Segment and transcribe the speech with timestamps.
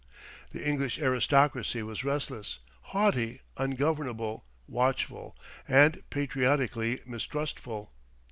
[0.49, 2.57] The English aristocracy was restless,
[2.89, 7.91] haughty, ungovernable, watchful, and patriotically mistrustful.